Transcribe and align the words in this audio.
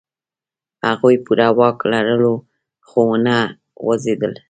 هغوی 0.87 1.15
پوره 1.25 1.47
واک 1.57 1.77
لرلو، 1.91 2.33
خو 2.87 2.99
و 3.11 3.15
نه 3.25 3.37
خوځېدل. 3.79 4.33